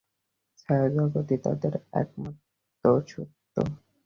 ছায়াজগৎই 0.59 1.37
তাদের 1.45 1.73
কাছে 1.75 1.99
একমাত্র 2.01 2.83
সত্য। 3.05 3.55